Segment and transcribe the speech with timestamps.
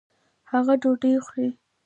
[0.51, 1.47] هغه ډوډۍ خوري.